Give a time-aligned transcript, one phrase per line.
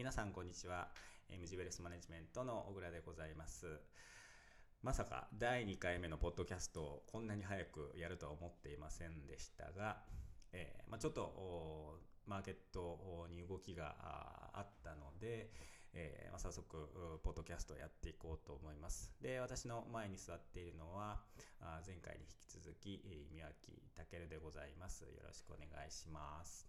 [0.00, 0.88] 皆さんこんにちは。
[1.38, 3.66] ムジベレスマネジメントの小倉でございます。
[4.82, 9.98] まさか第2回目のポッドキャストをこんなに早くやるとは思っていませんでしたが、
[10.54, 13.94] えー、まあ、ちょっとマーケットに動きが
[14.54, 15.50] あったので、
[15.92, 19.12] えー、まあ、早速ポッドキャストをやっていこうと思います。
[19.20, 21.20] で私の前に座っているのは
[21.86, 25.02] 前回に引き続き宮脇健でございます。
[25.02, 26.66] よろしくお願いします。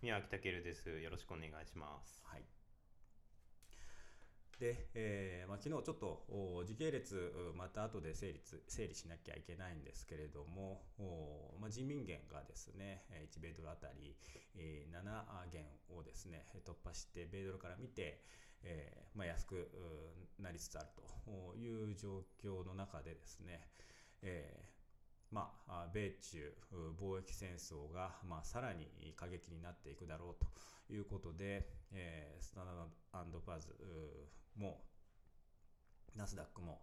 [0.00, 0.88] 宮脇健です。
[0.88, 2.22] よろしくお願いします。
[2.24, 2.61] はい
[4.62, 6.22] で、えーまあ、昨日ちょっと
[6.64, 10.86] 時系列また後で整理整理しなきゃいけないんですけれども、
[11.60, 14.14] まあ、人民元がですね1米ドルあたり、
[14.54, 15.02] 7
[15.50, 18.22] 元をですね突破して米ドルから見て、
[18.62, 19.68] えーまあ、安く
[20.38, 20.86] なりつつある
[21.26, 23.66] という状況の中でですね、
[24.22, 26.54] えーまあ、米中
[27.00, 32.66] 貿易戦争が、まあ、さらに過激になっていくだろうということで、えー、スタン
[33.12, 33.66] ダードパーズ
[34.56, 34.82] も
[36.16, 36.82] ナスダックも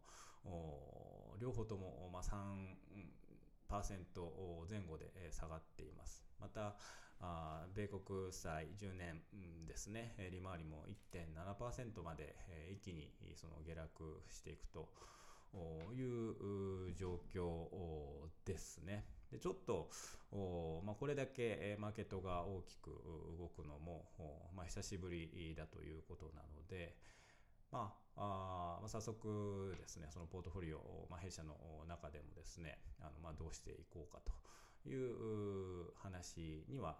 [1.40, 2.78] 両方とも、まあ、3%
[4.70, 6.26] 前後で下がっています。
[6.40, 6.76] また、
[7.76, 9.22] 米国債10年
[9.68, 12.36] ですね、利回りも1.7%まで
[12.72, 14.90] 一気にその下落していくと。
[15.52, 17.68] いう状況
[18.46, 19.08] ですね。
[19.32, 19.90] でちょっと、
[20.86, 22.92] まあ、これだけマーケットが大きく
[23.40, 24.12] 動くのも、
[24.56, 26.96] まあ、久しぶりだということなので、
[27.72, 31.56] まあ、あ、早速ですね、そのポートフォリオ、まあ、弊社の
[31.88, 34.20] 中でもですね、あのまあ、どうしていこうか
[34.84, 36.98] という話には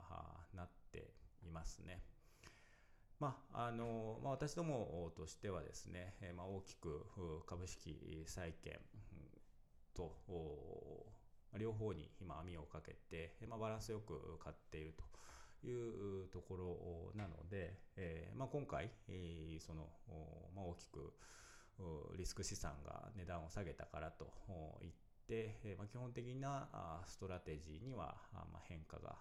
[0.54, 2.02] なっていますね。
[3.20, 7.06] まああのまあ、私どもとしてはですね、まあ、大きく
[7.46, 8.80] 株式債券
[9.94, 10.16] と
[11.58, 15.04] 両方に今網をかけて、まあ、バランスよく買っていると
[15.64, 18.90] いうところなので、えーまあ、今回、
[19.60, 19.90] その
[20.56, 21.14] まあ、大きく
[22.18, 24.32] リスク資産が値段を下げたからと
[24.84, 24.92] いっ
[25.28, 28.16] て、まあ、基本的なストラテジーには
[28.68, 29.16] 変化が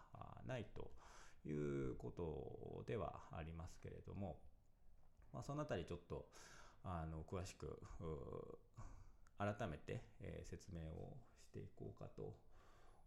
[0.46, 0.90] ないと
[1.48, 4.40] いうことではありますけれども、
[5.32, 6.26] まあ、そのあたりちょっと
[6.84, 7.80] あの詳しく
[9.38, 10.02] 改めて、
[10.44, 12.34] 説明をしていこうかと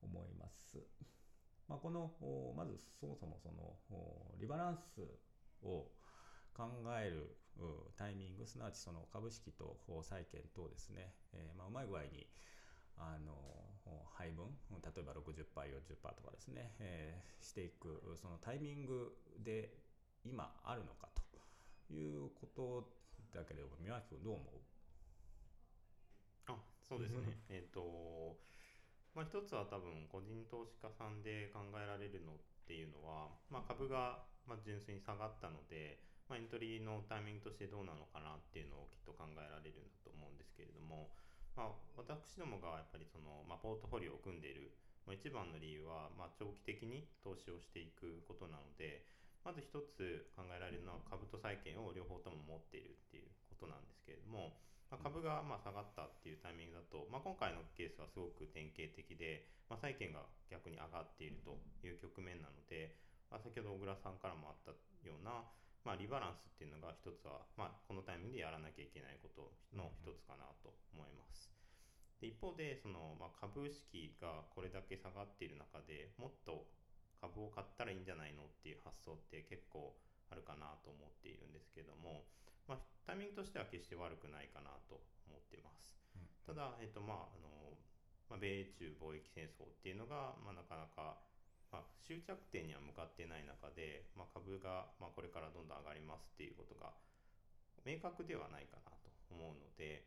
[0.01, 0.77] 思います。
[1.71, 2.11] まあ、この
[2.57, 3.55] まずそもそもその
[4.41, 4.99] リバランス
[5.63, 5.87] を
[6.53, 6.67] 考
[6.99, 7.37] える
[7.95, 12.27] タイミングすなわちその株式と債券等ですね、えーまあ、うまい具合に
[12.97, 13.31] あの
[14.17, 14.47] 配分
[14.83, 19.71] 例えば 60%40% とかですね、えー、していくそのタイミングで
[20.25, 21.07] 今あるのか
[21.87, 22.89] ということ
[23.33, 24.47] だけれども宮脇君どう思う？
[26.51, 26.57] あ
[26.87, 27.39] そうですね。
[27.49, 28.35] えっと
[29.13, 32.35] まあ一つは多分個人投資家さんで考えられるのっ
[32.67, 35.99] ていうのは、まあ、株がま純粋に下がったので、
[36.31, 41.11] まあ、エントリーのタイミングとしてどうなのかなっていうのをきっと考えられるんだと思うんですけれども、
[41.59, 44.71] まあ、私どもがやっぱりその、ま、ポートフォリオを組んでいる、
[45.03, 49.03] まあ、一番の理由は、ま、長期的に投資をしていくことなので
[49.43, 54.53] まず一つ考えられるのは株と債券を両方とも持っているっていうことなんですけれども、
[54.91, 62.99] まあ、株がまあ下がったっていうタイミングだと、まあ、今回のケースはすごく典型的で、まあ、債券が逆に上がっているという局面なので、
[63.31, 64.75] まあ、先ほど小倉さんからもあった
[65.07, 65.47] ような
[65.81, 71.49] まあ、リバランスっていうのが一つは、まあ、このタイミングでやらなきゃいけないことの一つかなと思います。
[72.21, 76.69] で一方でその、まあ、株式がこれだけ下がっている中でもっと
[77.17, 79.97] 株を買ったらいいんじゃないのっていう発想って結構
[80.29, 82.29] あるかなと思っているんですけども、
[82.71, 85.99] まあ、タイミングとしては決して悪くないかなと思っています。
[86.15, 87.75] うん、ただ、えっとまああの
[88.31, 91.19] まあ、米中貿易戦争っていうのが、まあ、なかなか
[91.71, 96.91] まあ、終着点には向かってない中で、まあ、株が、まあ、これからどんどん上がりますっていうことが
[97.87, 100.05] 明確ではないかなと思うので、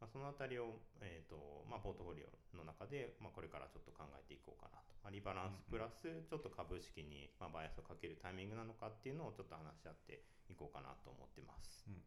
[0.00, 10.20] まあ、その辺りを、えーとまあ、ポートフォリオの中で、まあ、これからちょっと考えていこうかなと、まあ、リバランスプラスちょっと株式に、まあ、バイアスをかけるタイミングなのかっていうのをちょっと話し合って
[10.52, 11.88] いこうかなと思ってます。
[11.88, 12.02] うん。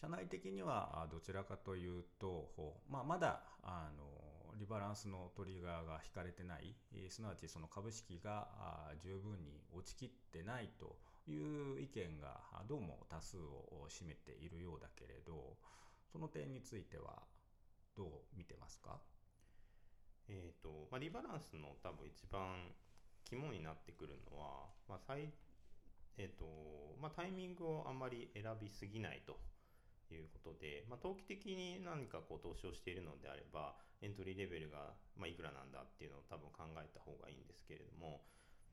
[0.00, 2.50] 社内的にはどちらかというと、
[2.88, 6.74] まあ、まだあのリバランスのトリガーが引かれてない。
[7.08, 8.48] すなわちその株式が
[9.02, 10.96] 十分に落ちきってないと
[11.28, 15.56] いう意見がどうも多数を占めているようだけれど
[16.10, 17.22] その点については
[17.96, 19.00] どう見てますか？
[20.28, 22.72] えーとまあ、リバランスの多分一番
[23.24, 25.32] 肝になってくるのは、まあ最
[26.18, 26.44] えーと
[27.00, 29.38] まあ、タイミングをあんまり選びすぎないと
[30.12, 38.22] いうことで、まあ、投機的に何かこう投資をしているのであればエントリーレベルがまあいくらなんだっていうのを多分考えた方がいいんですけれども、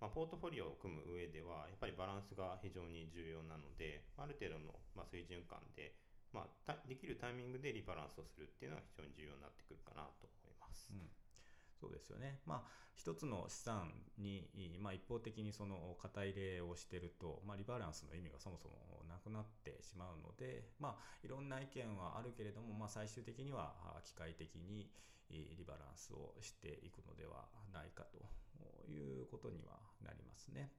[0.01, 5.93] まあ、ポートフォリオを組む上ではやっぱりバランスが非常に重要なのである程度のま水準感で、
[6.33, 10.89] まあ、できるタイミングでリバランスをするっていうのが非常に重要になってくるかなと思います。
[10.91, 11.09] うん
[11.79, 12.39] そうですよね。
[12.45, 14.49] まあ、一つの資産に、
[14.81, 24.89] まあ、一方的にその肩入れをしてると、まあ、リバランスの意味がそもそもなくなってしまうので、まあ、いろんな意見はあるけれども、まあ、最終的には機械的に
[25.29, 28.17] リバランスをしていくのではないかと
[28.91, 30.71] いうことにはなりますね。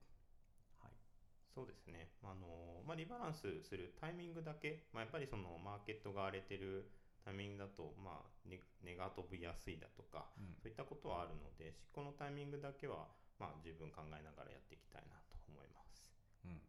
[1.56, 2.10] はい、そうですね。
[2.22, 6.90] あのまあ、リバランスするタイミングだけ、まあ、やっぱりそのマーケットが荒れてる
[7.24, 13.08] タイミングだと、まあ、値が飛びやすいだとか、うん、そういったことはあるので執行のタイミングだけは、
[13.38, 16.08] まあ、十分考えながらやっていきたいなと思います。
[16.44, 16.60] うん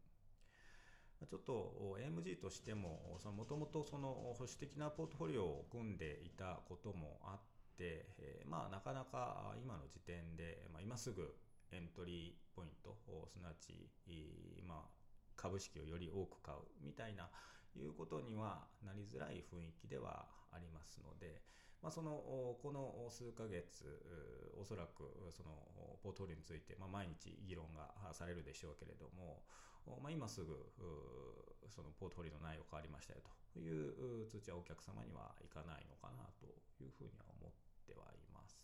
[1.27, 7.39] ちょっと AMG としてももともと保守的なポートフォリオを組んでいたこともあっ
[7.77, 11.35] て、えー、まあ、なかなか今の時点で、まあ、今すぐ
[11.71, 13.89] エントリーポイントすなわち、
[14.67, 14.89] まあ、
[15.35, 17.29] 株式をより多く買うみたいな
[17.75, 21.41] いうことにはなりづらい雰囲気ではありますので、
[21.81, 22.11] まあ、その
[22.61, 23.85] この数ヶ月
[24.59, 25.53] おそらくその
[26.01, 29.43] ポートフォリオについて、まあ、毎日議論がされるでしょうけれども、
[30.01, 30.73] まあ、今すぐ
[31.69, 33.21] そのポートフォリオの内容変わりましたよ
[33.53, 36.45] という通知はお客様にはいかないのかなと
[36.83, 37.51] いうふうには思っ
[37.85, 38.59] てはいます。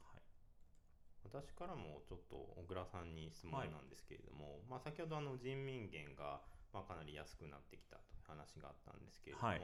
[0.00, 6.38] はい、私からもちょっと小倉さんに質問なんですけれども、はい、まあ、先ほどあの人民元が
[6.74, 9.62] まあ、かなり安くなってきたという話があったんですけれども、はい、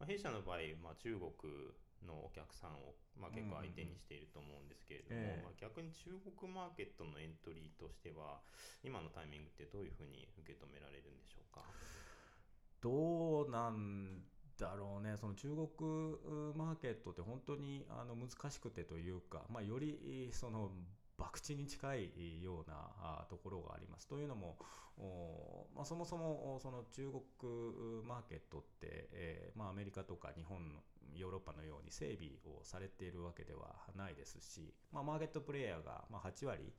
[0.00, 1.28] まあ、弊社の場合、まあ、中国
[2.00, 8.40] のお客さんを、まあ、結構相手にしていると思うんですけれども、まあ、逆に中国マーケットのエントリーとしては
[8.80, 11.60] 今のタイミングってどういうふうに受け止められるんでしょうか？
[12.80, 14.19] どうなん
[14.60, 15.58] だろうねその中国
[16.56, 20.70] マーケットって本当にあの難しくてというか、まあ、よりその
[21.18, 24.08] 博打に近いようなところがあります。
[24.08, 24.56] というのも、
[25.74, 30.58] まあ、そもそもその中国マーケットって、えーまあ、アメリカとか日本
[31.14, 36.72] ヨーロッパのように整備をされているわけではないですし、まあ、マーケットプレイヤーがま8割、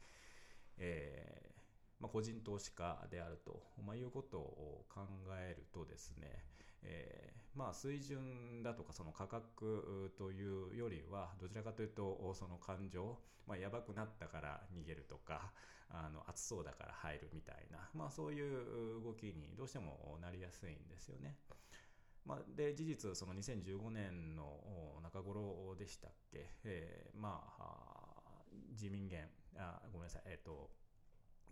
[0.78, 1.62] えー
[2.02, 5.02] ま、個人投資家であると、ま、いうことを考
[5.38, 6.44] えるとですね、
[6.84, 13.18] えー、まあ水準だとかその価格というよりはどちらかというとその感情、
[13.48, 15.52] まあ、やばくなったから逃げるとか
[15.90, 21.38] あの暑そうだから入るみたいな、まあ、そういう動きにどうしてもなりやすいんですよね。
[22.24, 30.70] まあ、で事実その2015年の中頃でしたっけ、えー、まあ自民元あごめんなさいえ、ー、と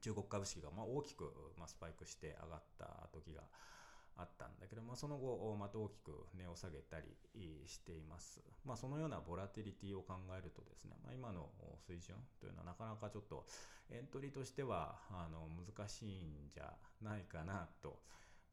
[0.01, 3.43] 中国株式がまあ大きくスパイクして上がった時が
[4.19, 7.07] あったんだけど、まあ、その後また大きく値を下げたり
[7.65, 11.49] しています、まあ、そのようなボラティリティを考えるとですね、まあ、今の
[11.87, 13.45] 水準というのはなかなかちょっと
[13.89, 17.99] エントリーとしてはあの難しいんじゃないかなと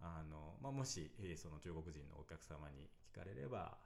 [0.00, 3.76] あの、まあ、もしその中国人のお客様に聞かれれば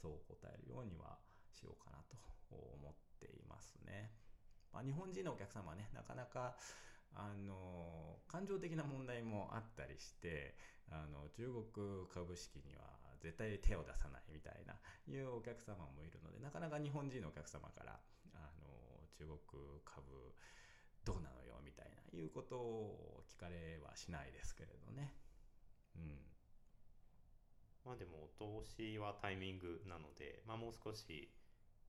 [0.00, 1.18] そう答えるようには
[1.52, 2.16] しようかなと
[2.56, 4.10] 思っていますね。
[4.72, 6.54] まあ、日本人のお客様はねなかなか
[7.14, 10.54] あの感情的な問題もあったりして
[10.90, 12.82] あの中国株式には
[13.20, 14.74] 絶対手を出さないみたいな
[15.08, 17.98] いうお客様もいるのでなかなか日本人のお客様から
[18.34, 18.68] あの
[19.18, 20.06] 中国株
[21.04, 25.14] どうなのよみたいないうことを聞かれはしないですけれどね。
[25.96, 26.18] うん、
[27.84, 31.28] まあでもお通しはタイミングなので、まあ、もう少し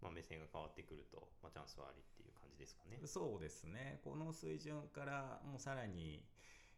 [0.01, 3.00] まあ、目線が変わってくると、まあ、チャンスはありっていう感じですかね。
[3.06, 4.00] そうですね。
[4.03, 6.24] この水準からもうさらに、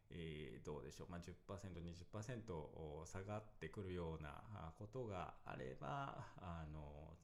[0.09, 1.35] えー、どうでしょう、まあ10%、
[1.79, 4.41] 20%下がってくるような
[4.77, 7.17] ことがあれば、あの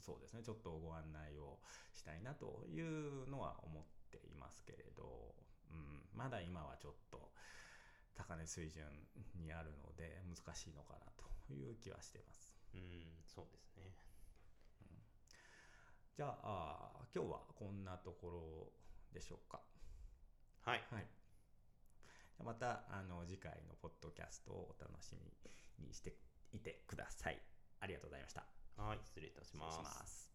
[0.00, 1.58] そうですね、ちょっとご案内を
[1.94, 5.34] したいなというのは思っていますけれど、
[5.70, 7.32] うん、まだ今はちょっと
[8.14, 8.84] 高値水準
[9.36, 12.54] にあるので難しいのかなという気はしてます。
[12.74, 12.80] うん、
[13.24, 13.94] そうですね。
[16.16, 18.72] じゃあ今日はこんなところ
[19.12, 19.60] でしょうか。
[20.64, 20.82] はい。
[20.92, 21.06] はい、
[22.44, 26.14] またあの次回のポッドキャストをお楽しみにして
[26.52, 27.38] いてください。
[27.80, 28.46] ありがとうございました。
[28.76, 29.72] はい、失礼いたしま
[30.06, 30.33] す。